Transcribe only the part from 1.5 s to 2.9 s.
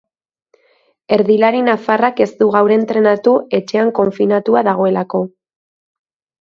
nafarrak ez du gaur